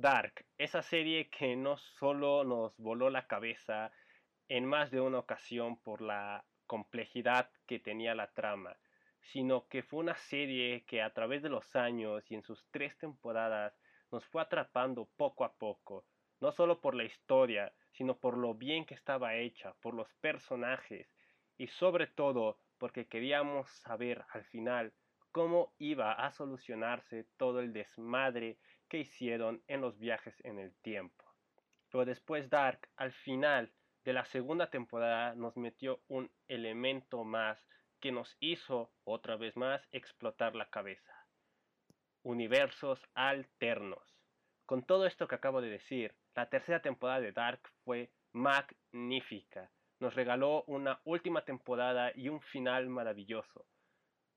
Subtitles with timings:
[0.00, 3.92] Dark, esa serie que no solo nos voló la cabeza
[4.48, 8.78] en más de una ocasión por la complejidad que tenía la trama,
[9.20, 12.96] sino que fue una serie que a través de los años y en sus tres
[12.96, 13.78] temporadas
[14.10, 16.06] nos fue atrapando poco a poco,
[16.40, 21.12] no solo por la historia, sino por lo bien que estaba hecha, por los personajes
[21.58, 24.94] y sobre todo porque queríamos saber al final
[25.30, 28.56] cómo iba a solucionarse todo el desmadre
[28.90, 31.24] que hicieron en los viajes en el tiempo.
[31.90, 33.72] Pero después Dark, al final
[34.04, 37.58] de la segunda temporada, nos metió un elemento más
[38.00, 41.14] que nos hizo otra vez más explotar la cabeza.
[42.22, 44.02] Universos alternos.
[44.66, 49.70] Con todo esto que acabo de decir, la tercera temporada de Dark fue magnífica.
[50.00, 53.66] Nos regaló una última temporada y un final maravilloso.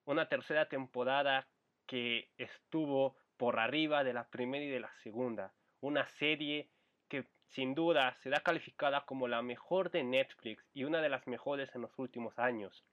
[0.06, 1.48] Una tercera temporada
[1.86, 5.54] que estuvo por arriba de la primera y de la segunda.
[5.82, 6.70] Una serie
[7.08, 11.74] que sin duda será calificada como la mejor de Netflix y una de las mejores
[11.76, 12.84] en los últimos años.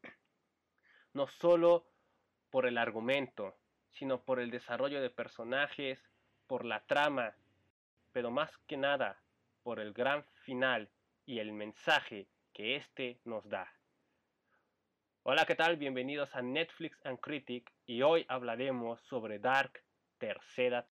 [1.13, 1.87] No solo
[2.51, 3.57] por el argumento,
[3.91, 5.99] sino por el desarrollo de personajes,
[6.47, 7.35] por la trama,
[8.13, 9.21] pero más que nada
[9.63, 10.89] por el gran final
[11.27, 13.73] y el mensaje que éste nos da.
[15.23, 15.77] Hola, ¿qué tal?
[15.77, 19.83] Bienvenidos a Netflix and Critic y hoy hablaremos sobre Dark
[20.21, 20.87] tercera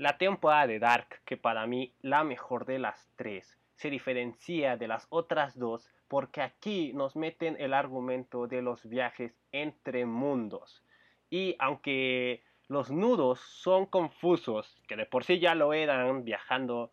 [0.00, 4.88] La temporada de Dark, que para mí la mejor de las tres, se diferencia de
[4.88, 10.82] las otras dos porque aquí nos meten el argumento de los viajes entre mundos.
[11.28, 16.92] Y aunque los nudos son confusos, que de por sí ya lo eran viajando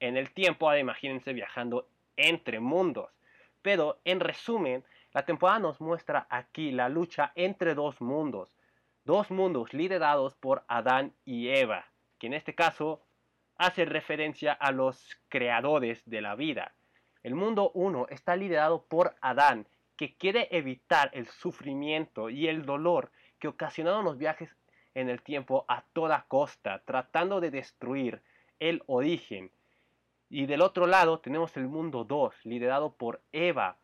[0.00, 3.12] en el tiempo, ahora imagínense viajando entre mundos.
[3.62, 8.58] Pero en resumen, la temporada nos muestra aquí la lucha entre dos mundos,
[9.04, 11.89] dos mundos liderados por Adán y Eva
[12.20, 13.02] que en este caso
[13.56, 16.74] hace referencia a los creadores de la vida.
[17.24, 19.66] El mundo 1 está liderado por Adán,
[19.96, 24.54] que quiere evitar el sufrimiento y el dolor que ocasionaron los viajes
[24.94, 28.22] en el tiempo a toda costa, tratando de destruir
[28.60, 29.50] el origen.
[30.28, 33.78] Y del otro lado tenemos el mundo 2, liderado por Eva.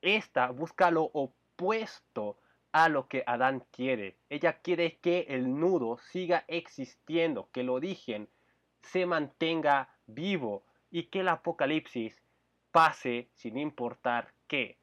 [0.00, 2.38] Esta busca lo opuesto
[2.72, 4.16] a lo que Adán quiere.
[4.28, 8.28] Ella quiere que el nudo siga existiendo, que el origen
[8.80, 12.20] se mantenga vivo y que el apocalipsis
[12.70, 14.78] pase sin importar qué.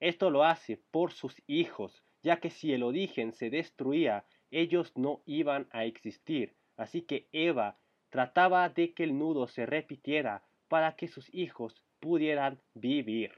[0.00, 5.22] Esto lo hace por sus hijos, ya que si el origen se destruía, ellos no
[5.26, 6.56] iban a existir.
[6.76, 7.78] Así que Eva
[8.10, 13.32] trataba de que el nudo se repitiera para que sus hijos pudieran vivir.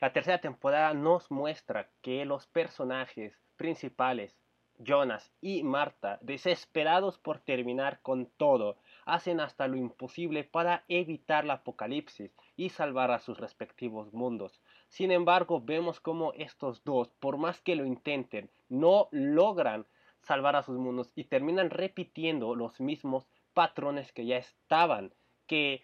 [0.00, 4.38] La tercera temporada nos muestra que los personajes principales,
[4.78, 8.76] Jonas y Marta, desesperados por terminar con todo,
[9.06, 14.62] hacen hasta lo imposible para evitar la apocalipsis y salvar a sus respectivos mundos.
[14.88, 19.84] Sin embargo, vemos como estos dos, por más que lo intenten, no logran
[20.22, 25.12] salvar a sus mundos y terminan repitiendo los mismos patrones que ya estaban,
[25.48, 25.82] que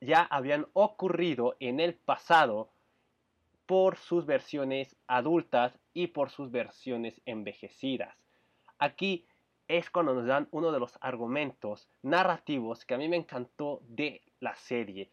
[0.00, 2.70] ya habían ocurrido en el pasado
[3.66, 8.16] por sus versiones adultas y por sus versiones envejecidas.
[8.78, 9.26] Aquí
[9.68, 14.22] es cuando nos dan uno de los argumentos narrativos que a mí me encantó de
[14.40, 15.10] la serie.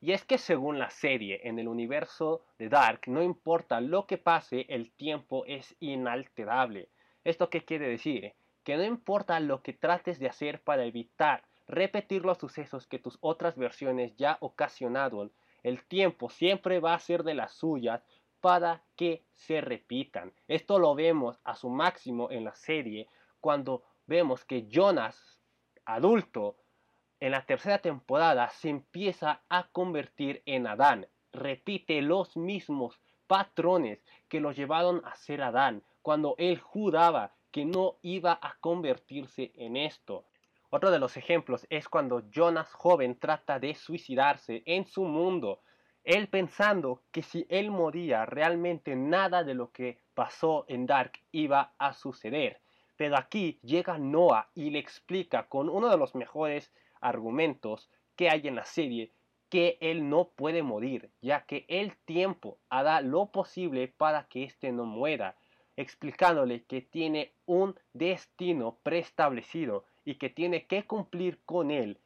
[0.00, 4.18] Y es que según la serie, en el universo de Dark, no importa lo que
[4.18, 6.88] pase, el tiempo es inalterable.
[7.22, 8.32] ¿Esto qué quiere decir?
[8.64, 13.16] Que no importa lo que trates de hacer para evitar repetir los sucesos que tus
[13.20, 18.04] otras versiones ya ocasionaron, el tiempo siempre va a ser de las suyas
[18.40, 20.32] para que se repitan.
[20.48, 23.08] Esto lo vemos a su máximo en la serie
[23.40, 25.40] cuando vemos que Jonas,
[25.84, 26.56] adulto,
[27.20, 31.06] en la tercera temporada se empieza a convertir en Adán.
[31.32, 37.96] Repite los mismos patrones que lo llevaron a ser Adán cuando él juraba que no
[38.02, 40.26] iba a convertirse en esto.
[40.68, 45.60] Otro de los ejemplos es cuando Jonas joven trata de suicidarse en su mundo,
[46.04, 51.72] él pensando que si él moría realmente nada de lo que pasó en Dark iba
[51.78, 52.60] a suceder.
[52.96, 58.46] Pero aquí llega Noah y le explica con uno de los mejores argumentos que hay
[58.48, 59.12] en la serie
[59.48, 64.72] que él no puede morir, ya que el tiempo hará lo posible para que éste
[64.72, 65.36] no muera,
[65.76, 71.98] explicándole que tiene un destino preestablecido y que tiene que cumplir con él.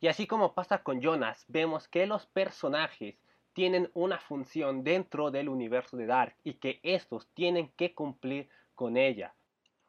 [0.00, 3.16] Y así como pasa con Jonas, vemos que los personajes
[3.60, 8.96] tienen una función dentro del universo de Dark y que estos tienen que cumplir con
[8.96, 9.34] ella.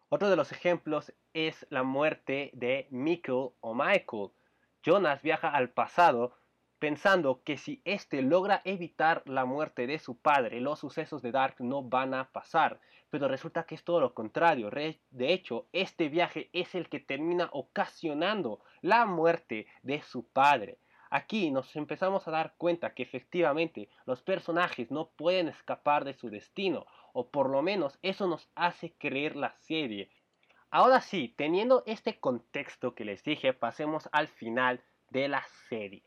[0.09, 4.31] Otro de los ejemplos es la muerte de Mikkel o Michael.
[4.83, 6.35] Jonas viaja al pasado
[6.79, 11.56] pensando que si éste logra evitar la muerte de su padre, los sucesos de Dark
[11.59, 12.81] no van a pasar.
[13.09, 14.69] Pero resulta que es todo lo contrario.
[14.69, 20.77] De hecho, este viaje es el que termina ocasionando la muerte de su padre.
[21.13, 26.30] Aquí nos empezamos a dar cuenta que efectivamente los personajes no pueden escapar de su
[26.30, 30.10] destino, o por lo menos eso nos hace creer la serie.
[30.69, 36.06] Ahora sí, teniendo este contexto que les dije, pasemos al final de la serie.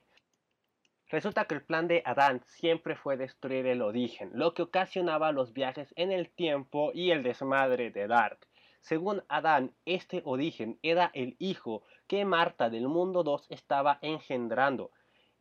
[1.10, 5.52] Resulta que el plan de Adán siempre fue destruir el origen, lo que ocasionaba los
[5.52, 8.38] viajes en el tiempo y el desmadre de Dark.
[8.84, 14.90] Según Adán, este origen era el hijo que Marta del mundo 2 estaba engendrando.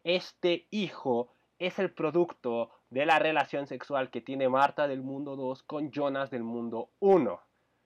[0.06, 1.28] Este hijo
[1.60, 6.31] es el producto de la relación sexual que tiene Marta del mundo 2 con Jonas
[6.31, 7.42] del mundo 1.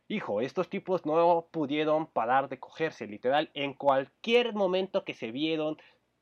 [0.09, 5.77] Hijo, estos tipos no pudieron parar de cogerse, literal, en cualquier momento que se vieron,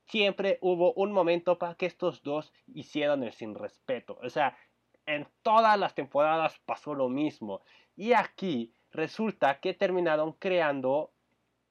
[0.06, 4.18] siempre hubo un momento para que estos dos hicieran el sin respeto.
[4.24, 4.58] O sea,
[5.06, 7.62] en todas las temporadas pasó lo mismo.
[7.98, 11.12] Y aquí resulta que terminaron creando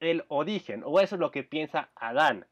[0.00, 2.46] el origen, o eso es lo que piensa Adán.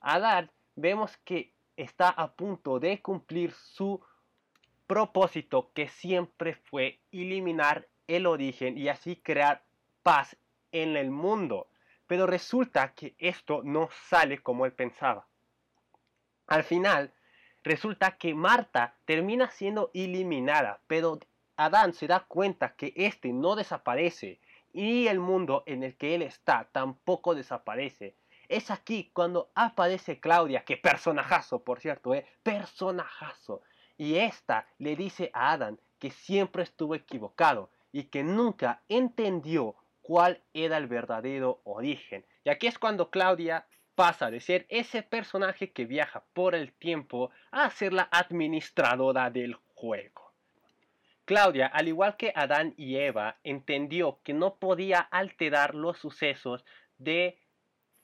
[0.00, 4.00] Adán vemos que está a punto de cumplir su
[4.86, 9.64] propósito que siempre fue eliminar el origen y así crear
[10.02, 10.36] paz
[10.72, 11.68] en el mundo.
[12.06, 15.26] Pero resulta que esto no sale como él pensaba.
[16.46, 17.12] Al final,
[17.64, 21.18] resulta que Marta termina siendo eliminada, pero
[21.56, 24.40] Adán se da cuenta que este no desaparece
[24.72, 28.14] y el mundo en el que él está tampoco desaparece.
[28.48, 33.62] Es aquí cuando aparece Claudia, que personajazo, por cierto, eh, personajazo.
[33.96, 40.42] Y esta le dice a Adán que siempre estuvo equivocado y que nunca entendió cuál
[40.52, 42.24] era el verdadero origen.
[42.44, 47.30] Y aquí es cuando Claudia pasa de ser ese personaje que viaja por el tiempo
[47.50, 50.25] a ser la administradora del juego.
[51.26, 56.64] Claudia, al igual que Adán y Eva, entendió que no podía alterar los sucesos
[56.98, 57.36] de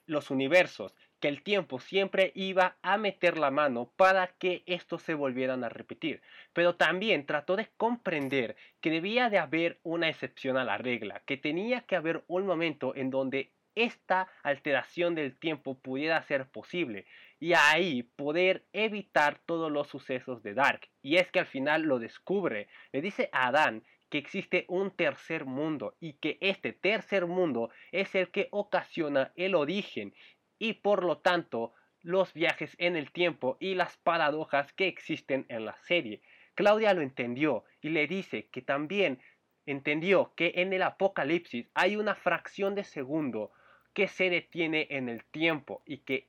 [0.06, 5.14] los universos, que el tiempo siempre iba a meter la mano para que estos se
[5.14, 6.20] volvieran a repetir.
[6.52, 11.36] Pero también trató de comprender que debía de haber una excepción a la regla, que
[11.36, 17.06] tenía que haber un momento en donde esta alteración del tiempo pudiera ser posible
[17.42, 20.88] y ahí poder evitar todos los sucesos de Dark.
[21.02, 25.44] Y es que al final lo descubre, le dice a Adán que existe un tercer
[25.44, 30.14] mundo y que este tercer mundo es el que ocasiona el origen
[30.60, 35.64] y por lo tanto los viajes en el tiempo y las paradojas que existen en
[35.64, 36.22] la serie.
[36.54, 39.20] Claudia lo entendió y le dice que también
[39.66, 43.50] entendió que en el apocalipsis hay una fracción de segundo
[43.94, 46.28] que se detiene en el tiempo y que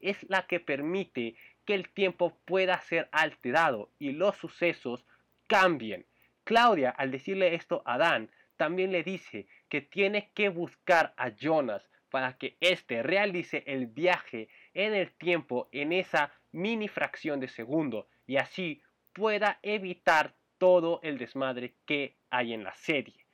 [0.00, 5.04] es la que permite que el tiempo pueda ser alterado y los sucesos
[5.46, 6.06] cambien.
[6.44, 11.88] Claudia, al decirle esto a Adán, también le dice que tiene que buscar a Jonas
[12.10, 18.06] para que éste realice el viaje en el tiempo en esa mini fracción de segundo
[18.26, 23.26] y así pueda evitar todo el desmadre que hay en la serie.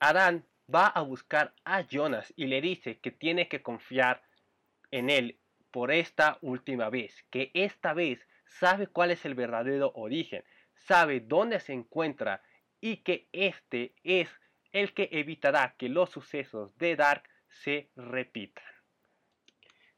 [0.00, 4.22] Adán va a buscar a Jonas y le dice que tiene que confiar
[4.90, 5.38] en él
[5.70, 10.44] por esta última vez, que esta vez sabe cuál es el verdadero origen,
[10.74, 12.42] sabe dónde se encuentra
[12.80, 14.28] y que este es
[14.72, 18.64] el que evitará que los sucesos de Dark se repitan.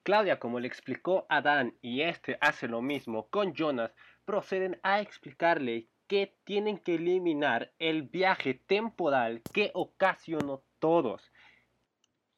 [0.02, 3.92] Claudia, como le explicó a Dan y este hace lo mismo con Jonas,
[4.24, 11.30] proceden a explicarle que tienen que eliminar el viaje temporal que ocasionó todos.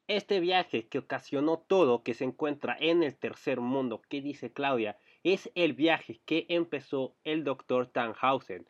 [0.07, 4.97] Este viaje que ocasionó todo, que se encuentra en el tercer mundo, que dice Claudia,
[5.23, 8.67] es el viaje que empezó el doctor Tannhausen,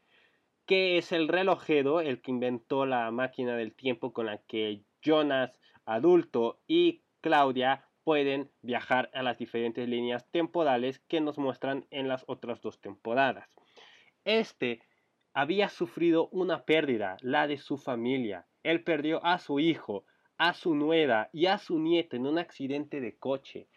[0.67, 5.59] que es el relojero, el que inventó la máquina del tiempo con la que Jonas
[5.85, 12.23] adulto y Claudia pueden viajar a las diferentes líneas temporales que nos muestran en las
[12.27, 13.49] otras dos temporadas.
[14.23, 14.81] Este
[15.33, 18.45] había sufrido una pérdida, la de su familia.
[18.61, 20.05] Él perdió a su hijo,
[20.37, 23.67] a su nuera y a su nieta en un accidente de coche.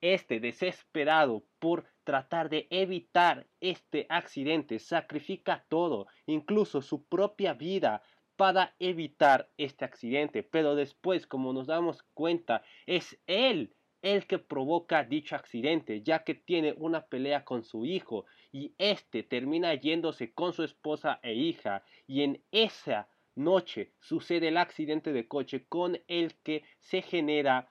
[0.00, 8.02] Este, desesperado por tratar de evitar este accidente, sacrifica todo, incluso su propia vida,
[8.36, 10.42] para evitar este accidente.
[10.42, 16.34] Pero después, como nos damos cuenta, es él el que provoca dicho accidente, ya que
[16.34, 21.82] tiene una pelea con su hijo y este termina yéndose con su esposa e hija
[22.06, 27.70] y en esa noche sucede el accidente de coche con el que se genera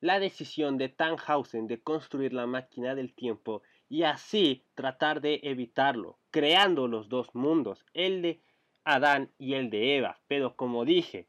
[0.00, 6.18] la decisión de Tannhausen de construir la máquina del tiempo y así tratar de evitarlo,
[6.30, 8.40] creando los dos mundos, el de
[8.84, 10.20] Adán y el de Eva.
[10.28, 11.28] Pero como dije,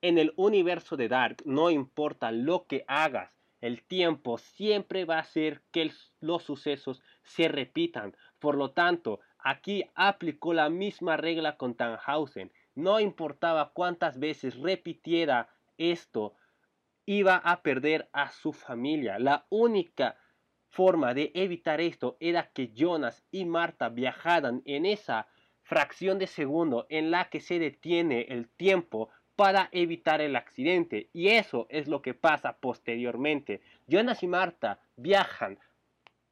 [0.00, 5.20] en el universo de Dark no importa lo que hagas, el tiempo siempre va a
[5.20, 8.14] hacer que los sucesos se repitan.
[8.38, 12.52] Por lo tanto, aquí aplicó la misma regla con Tannhausen.
[12.74, 16.34] No importaba cuántas veces repitiera esto,
[17.06, 19.18] iba a perder a su familia.
[19.18, 20.16] La única
[20.70, 25.28] forma de evitar esto era que Jonas y Marta viajaran en esa
[25.62, 31.08] fracción de segundo en la que se detiene el tiempo para evitar el accidente.
[31.12, 33.60] Y eso es lo que pasa posteriormente.
[33.86, 35.58] Jonas y Marta viajan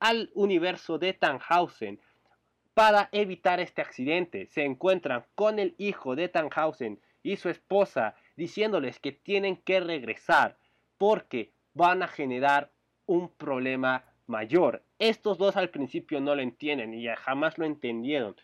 [0.00, 2.00] al universo de Tannhausen
[2.74, 4.46] para evitar este accidente.
[4.46, 10.56] Se encuentran con el hijo de Tannhausen y su esposa diciéndoles que tienen que regresar
[10.98, 12.70] porque van a generar
[13.06, 14.82] un problema mayor.
[14.98, 18.36] Estos dos al principio no lo entienden y jamás lo entendieron,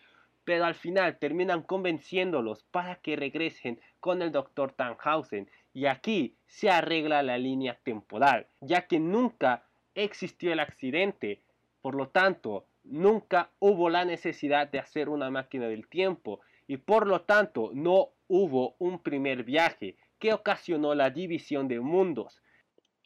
[0.43, 6.69] pero al final terminan convenciéndolos para que regresen con el doctor Tannhausen y aquí se
[6.69, 11.41] arregla la línea temporal, ya que nunca existió el accidente,
[11.81, 17.07] por lo tanto, nunca hubo la necesidad de hacer una máquina del tiempo y por
[17.07, 22.41] lo tanto no hubo un primer viaje que ocasionó la división de mundos.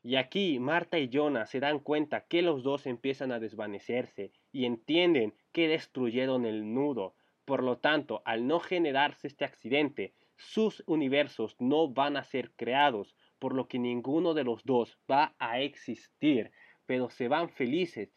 [0.01, 4.65] Y aquí Marta y Jonah se dan cuenta que los dos empiezan a desvanecerse y
[4.65, 7.15] entienden que destruyeron el nudo.
[7.45, 13.15] Por lo tanto, al no generarse este accidente, sus universos no van a ser creados,
[13.39, 16.51] por lo que ninguno de los dos va a existir,
[16.85, 18.13] pero se van felices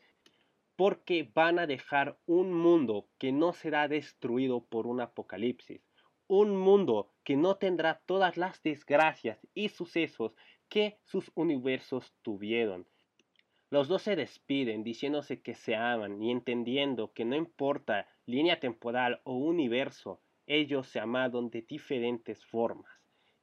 [0.76, 5.80] porque van a dejar un mundo que no será destruido por un apocalipsis,
[6.28, 10.35] un mundo que no tendrá todas las desgracias y sucesos
[10.68, 12.87] que sus universos tuvieron.
[13.71, 19.21] Los dos se despiden diciéndose que se aman y entendiendo que no importa línea temporal
[19.25, 22.90] o universo, ellos se amaron de diferentes formas.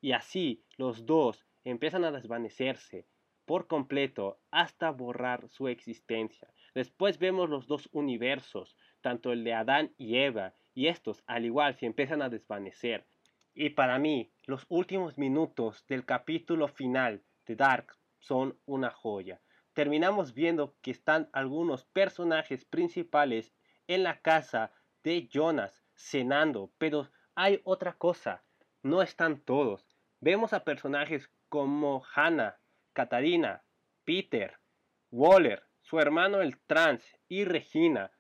[0.01, 3.05] Y así los dos empiezan a desvanecerse
[3.45, 6.52] por completo hasta borrar su existencia.
[6.73, 11.75] Después vemos los dos universos, tanto el de Adán y Eva, y estos al igual
[11.75, 13.05] se empiezan a desvanecer.
[13.53, 19.41] Y para mí, los últimos minutos del capítulo final de Dark son una joya.
[19.73, 23.53] Terminamos viendo que están algunos personajes principales
[23.87, 24.71] en la casa
[25.03, 28.43] de Jonas cenando, pero hay otra cosa,
[28.81, 29.85] no están todos.
[30.19, 32.57] Vemos a personajes como Hannah,
[32.93, 33.63] Katarina,
[34.05, 34.57] Peter,
[35.11, 38.11] Waller, su hermano el trans y Regina,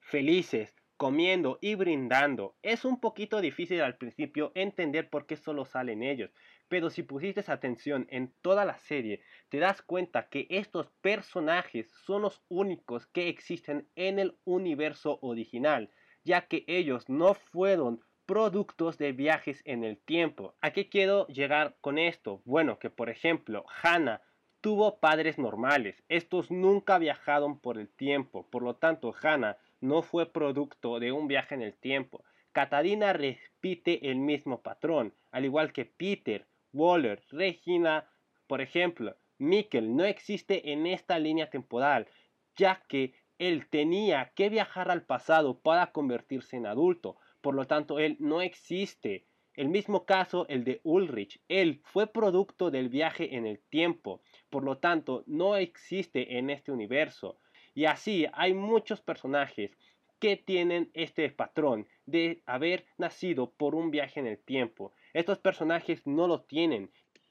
[0.00, 2.56] felices, comiendo y brindando.
[2.62, 6.30] Es un poquito difícil al principio entender por qué solo salen ellos,
[6.68, 12.22] pero si pusiste atención en toda la serie, te das cuenta que estos personajes son
[12.22, 15.90] los únicos que existen en el universo original,
[16.24, 20.56] ya que ellos no fueron productos de viajes en el tiempo.
[20.60, 22.42] ¿A qué quiero llegar con esto?
[22.44, 24.22] Bueno, que por ejemplo, Hannah
[24.66, 26.02] tuvo padres normales.
[26.08, 28.48] Estos nunca viajaron por el tiempo.
[28.50, 32.24] Por lo tanto, Hannah no fue producto de un viaje en el tiempo.
[32.50, 38.10] Katarina repite el mismo patrón, al igual que Peter, Waller, Regina,
[38.48, 39.14] por ejemplo.
[39.38, 42.08] Mikkel no existe en esta línea temporal,
[42.56, 47.18] ya que él tenía que viajar al pasado para convertirse en adulto.
[47.40, 49.28] Por lo tanto, él no existe.
[49.54, 51.40] El mismo caso el de Ulrich.
[51.48, 54.20] Él fue producto del viaje en el tiempo.
[54.50, 57.38] Por lo tanto, no existe en este universo.
[57.74, 59.76] Y así hay muchos personajes
[60.18, 64.92] que tienen este patrón de haber nacido por un viaje en el tiempo.
[65.12, 66.90] Estos personajes no lo tienen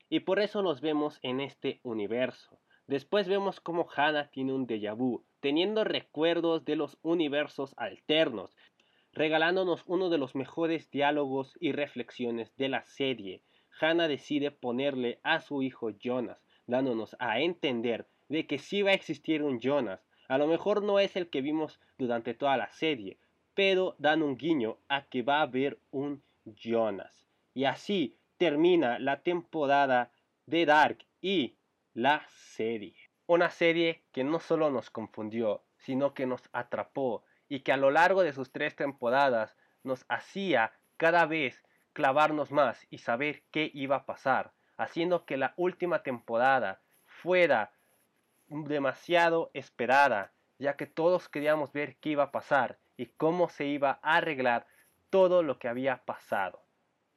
[0.10, 2.60] y por eso los vemos en este universo.
[2.88, 8.56] Después vemos cómo Hannah tiene un déjà vu, teniendo recuerdos de los universos alternos,
[9.12, 13.42] regalándonos uno de los mejores diálogos y reflexiones de la serie.
[13.82, 18.96] Hannah decide ponerle a su hijo Jonas, dándonos a entender de que sí va a
[18.96, 23.20] existir un Jonas, a lo mejor no es el que vimos durante toda la serie,
[23.54, 27.28] pero dan un guiño a que va a haber un Jonas.
[27.54, 30.12] Y así termina la temporada
[30.46, 31.56] de Dark y
[31.94, 32.96] la serie.
[33.28, 37.92] Una serie que no solo nos confundió, sino que nos atrapó y que a lo
[37.92, 43.96] largo de sus tres temporadas nos hacía cada vez clavarnos más y saber qué iba
[43.96, 47.72] a pasar, haciendo que la última temporada fuera
[48.48, 54.00] demasiado esperada, ya que todos queríamos ver qué iba a pasar y cómo se iba
[54.02, 54.68] a arreglar
[55.10, 56.62] todo lo que había pasado.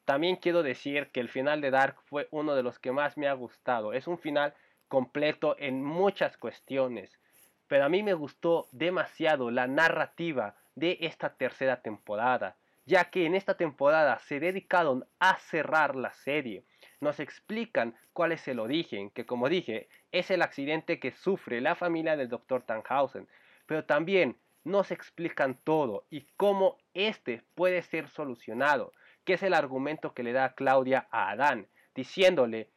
[0.04, 3.28] También quiero decir que el final de Dark fue uno de los que más me
[3.28, 3.92] ha gustado.
[3.92, 4.54] Es un final
[4.88, 7.18] completo en muchas cuestiones,
[7.66, 13.34] pero a mí me gustó demasiado la narrativa de esta tercera temporada, ya que en
[13.34, 16.64] esta temporada se dedicaron a cerrar la serie.
[17.00, 21.74] Nos explican cuál es el origen, que como dije, es el accidente que sufre la
[21.74, 22.62] familia del Dr.
[22.62, 23.28] Tannhausen,
[23.66, 28.92] pero también nos explican todo y cómo este puede ser solucionado,
[29.24, 32.70] que es el argumento que le da Claudia a Adán, diciéndole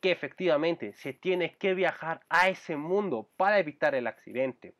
[0.00, 4.74] que efectivamente se tiene que viajar a ese mundo para evitar el accidente.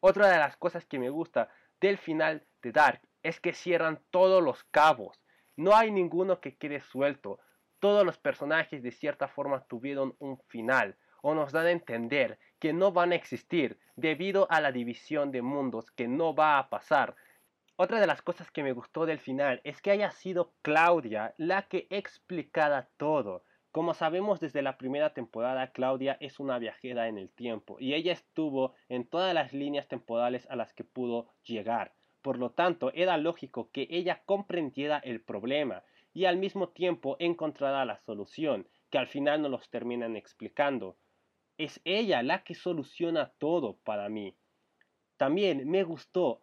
[0.00, 1.48] Otra de las cosas que me gusta
[1.80, 5.20] del final de Dark es que cierran todos los cabos.
[5.56, 7.38] No hay ninguno que quede suelto.
[7.82, 12.72] Todos los personajes de cierta forma tuvieron un final o nos dan a entender que
[12.72, 17.16] no van a existir debido a la división de mundos que no va a pasar.
[17.74, 21.62] Otra de las cosas que me gustó del final es que haya sido Claudia la
[21.62, 23.42] que explicara todo.
[23.72, 28.12] Como sabemos desde la primera temporada, Claudia es una viajera en el tiempo y ella
[28.12, 31.94] estuvo en todas las líneas temporales a las que pudo llegar.
[32.22, 35.82] Por lo tanto, era lógico que ella comprendiera el problema
[36.14, 40.96] y al mismo tiempo encontrara la solución, que al final nos los terminan explicando.
[41.58, 44.34] Es ella la que soluciona todo para mí.
[45.16, 46.42] También me gustó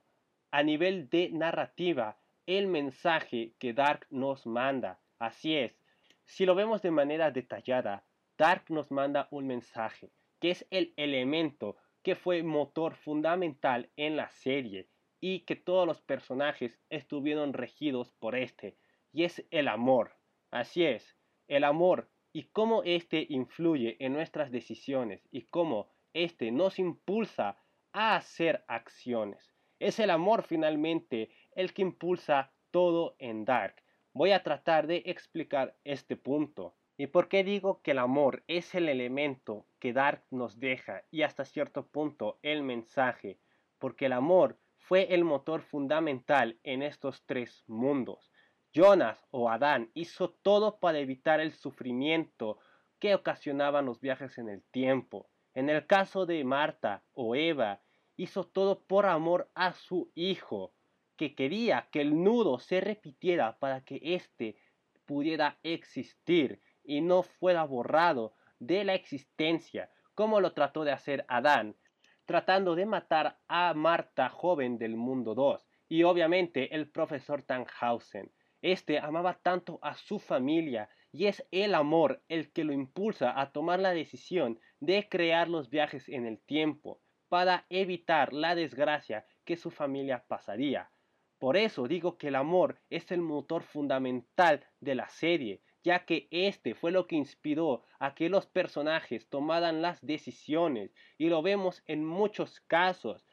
[0.51, 4.99] a nivel de narrativa el mensaje que Dark nos manda.
[5.19, 5.77] Así es,
[6.25, 8.03] si lo vemos de manera detallada,
[8.37, 14.29] Dark nos manda un mensaje, que es el elemento que fue motor fundamental en la
[14.29, 14.87] serie
[15.19, 18.77] y que todos los personajes estuvieron regidos por este,
[19.11, 20.15] y es el amor.
[20.51, 21.17] Así es,
[21.47, 27.57] el amor y cómo este influye en nuestras decisiones y cómo este nos impulsa
[27.91, 29.53] a hacer acciones.
[29.79, 33.75] Es el amor finalmente el que impulsa todo en Dark
[34.13, 36.75] voy a tratar de explicar este punto.
[36.97, 41.21] ¿Y por qué digo que el amor es el elemento que Dark nos deja y
[41.21, 43.39] hasta cierto punto el mensaje?
[43.77, 48.31] Porque el amor fue el motor fundamental en estos tres mundos.
[48.73, 52.59] Jonas o Adán hizo todo para evitar el sufrimiento
[52.99, 55.29] que ocasionaban los viajes en el tiempo.
[55.53, 57.81] En el caso de Marta o Eva,
[58.15, 60.73] hizo todo por amor a su hijo
[61.15, 64.57] que quería que el nudo se repitiera para que éste
[65.05, 71.75] pudiera existir y no fuera borrado de la existencia, como lo trató de hacer Adán,
[72.25, 78.31] tratando de matar a Marta joven del mundo 2 y obviamente el profesor Tannhausen.
[78.61, 83.51] Este amaba tanto a su familia y es el amor el que lo impulsa a
[83.51, 89.55] tomar la decisión de crear los viajes en el tiempo para evitar la desgracia que
[89.55, 90.91] su familia pasaría.
[91.39, 96.27] Por eso digo que el amor es el motor fundamental de la serie, ya que
[96.31, 101.81] este fue lo que inspiró a que los personajes tomaran las decisiones, y lo vemos
[101.85, 103.25] en muchos casos.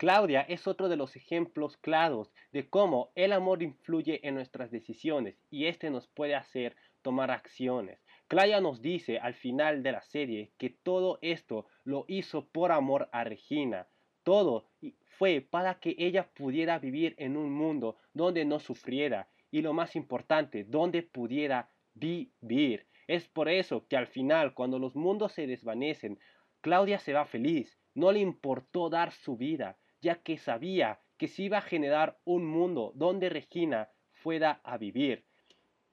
[0.00, 5.36] Claudia es otro de los ejemplos claros de cómo el amor influye en nuestras decisiones
[5.50, 8.02] y este nos puede hacer tomar acciones.
[8.26, 13.10] Claudia nos dice al final de la serie que todo esto lo hizo por amor
[13.12, 13.88] a Regina.
[14.22, 14.70] Todo
[15.18, 19.96] fue para que ella pudiera vivir en un mundo donde no sufriera y lo más
[19.96, 22.86] importante, donde pudiera vivir.
[23.06, 26.18] Es por eso que al final, cuando los mundos se desvanecen,
[26.62, 27.78] Claudia se va feliz.
[27.94, 32.46] No le importó dar su vida, ya que sabía que se iba a generar un
[32.46, 35.24] mundo donde Regina fuera a vivir.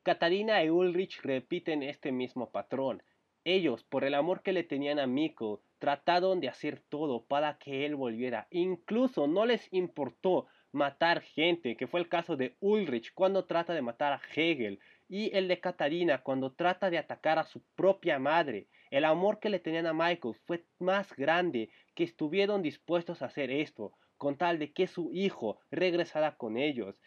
[0.04, 3.04] Katarina y Ulrich repiten este mismo patrón.
[3.44, 7.86] Ellos, por el amor que le tenían a Mikko, trataron de hacer todo para que
[7.86, 8.48] él volviera.
[8.52, 13.82] Incluso no les importó matar gente, que fue el caso de Ulrich cuando trata de
[13.82, 18.68] matar a Hegel y el de Katarina cuando trata de atacar a su propia madre.
[18.90, 23.52] El amor que le tenían a Michael fue más grande que estuvieron dispuestos a hacer
[23.52, 27.02] esto, con tal de que su hijo regresara con ellos.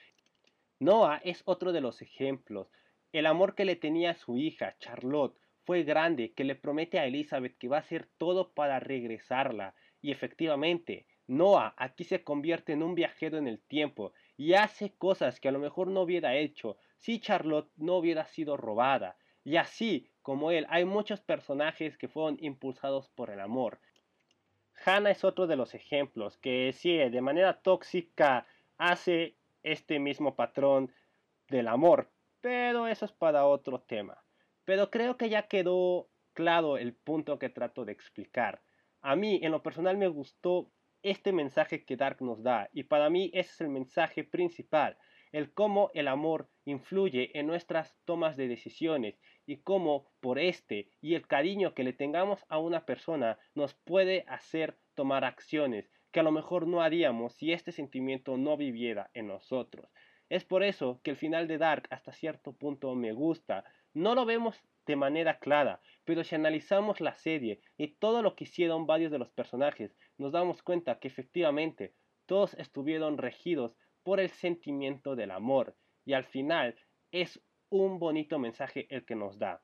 [0.79, 2.71] Noah es otro de los ejemplos.
[3.13, 7.07] El amor que le tenía a su hija, Charlotte, fue grande que le promete a
[7.07, 9.75] Elizabeth que va a hacer todo para regresarla.
[10.01, 15.39] Y efectivamente, Noah aquí se convierte en un viajero en el tiempo y hace cosas
[15.39, 19.17] que a lo mejor no hubiera hecho si Charlotte no hubiera sido robada.
[19.45, 23.81] Y así como él, hay muchos personajes que fueron impulsados por el amor.
[24.85, 28.47] Hannah es otro de los ejemplos que sí, de manera tóxica
[28.79, 30.93] hace este mismo patrón
[31.49, 34.23] del amor, pero eso es para otro tema.
[34.65, 38.63] Pero creo que ya quedó claro el punto que trato de explicar.
[39.03, 40.71] A mí, en lo personal, me gustó
[41.03, 44.97] este mensaje que Dark nos da, y para mí ese es el mensaje principal,
[45.33, 51.15] el cómo el amor influye en nuestras tomas de decisiones y cómo por este y
[51.15, 56.25] el cariño que le tengamos a una persona nos puede hacer tomar acciones que a
[56.25, 59.89] lo mejor no haríamos si este sentimiento no viviera en nosotros.
[60.29, 63.65] Es por eso que el final de Dark hasta cierto punto me gusta.
[63.95, 68.45] No lo vemos de manera clara, pero si analizamos la serie y todo lo que
[68.45, 71.95] hicieron varios de los personajes, nos damos cuenta que efectivamente
[72.27, 76.77] todos estuvieron regidos por el sentimiento del amor y al final
[77.11, 79.63] es un bonito mensaje el que nos da.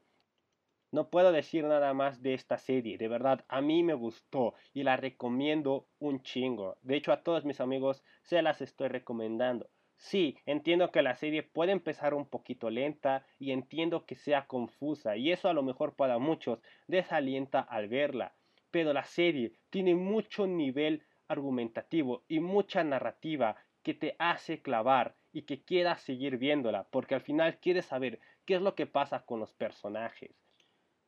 [0.93, 4.85] No puedo decir nada más de esta serie, de verdad a mí me gustó y
[4.85, 6.79] la recomiendo un chingo.
[6.83, 9.69] De hecho a todos mis amigos se las estoy recomendando.
[9.99, 15.17] Sí, entiendo que la serie puede empezar un poquito lenta y entiendo que sea confusa
[15.17, 18.37] y eso a lo mejor para muchos desalienta al verla.
[18.71, 25.43] Pero la serie tiene mucho nivel argumentativo y mucha narrativa que te hace clavar y
[25.43, 29.39] que quieras seguir viéndola porque al final quieres saber qué es lo que pasa con
[29.39, 30.33] los personajes,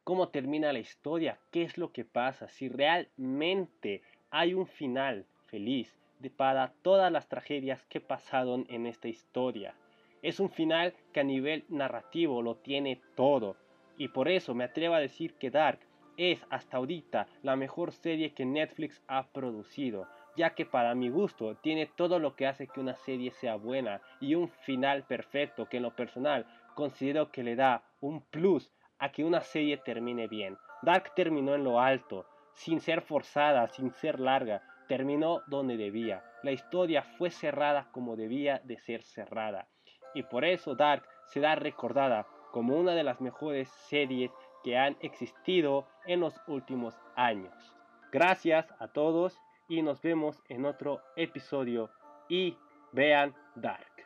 [0.04, 5.92] cómo termina la historia, qué es lo que pasa, si realmente hay un final feliz
[6.36, 9.74] para todas las tragedias que pasaron en esta historia.
[10.22, 13.56] Es un final que a nivel narrativo lo tiene todo.
[13.96, 15.80] Y por eso me atrevo a decir que Dark
[16.16, 20.06] es hasta ahorita la mejor serie que Netflix ha producido,
[20.38, 24.01] ya que para mi gusto tiene todo lo que hace que una serie sea buena
[24.20, 29.11] y un final perfecto que en lo personal considero que le da un plus a
[29.11, 30.57] que una serie termine bien.
[30.83, 32.24] Dark terminó en lo alto,
[32.55, 36.22] sin ser forzada, sin ser larga, terminó donde debía.
[36.44, 39.66] La historia fue cerrada como debía de ser cerrada.
[40.14, 44.31] Y por eso Dark será recordada como una de las mejores series
[44.62, 47.53] que han existido en los últimos años.
[48.12, 49.37] Gracias a todos
[49.68, 51.90] y nos vemos en otro episodio
[52.28, 52.57] y
[52.92, 53.97] vean Dark.